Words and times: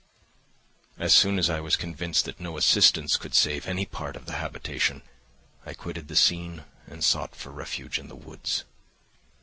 "As 0.97 1.13
soon 1.13 1.37
as 1.37 1.47
I 1.47 1.59
was 1.59 1.75
convinced 1.75 2.25
that 2.25 2.39
no 2.39 2.57
assistance 2.57 3.17
could 3.17 3.35
save 3.35 3.67
any 3.67 3.85
part 3.85 4.15
of 4.15 4.25
the 4.25 4.37
habitation, 4.37 5.03
I 5.63 5.75
quitted 5.75 6.07
the 6.07 6.15
scene 6.15 6.63
and 6.87 7.03
sought 7.03 7.35
for 7.35 7.51
refuge 7.51 7.99
in 7.99 8.07
the 8.07 8.15
woods. 8.15 8.63